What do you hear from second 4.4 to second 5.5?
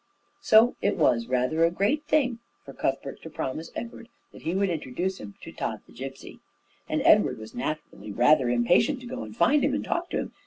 he would introduce him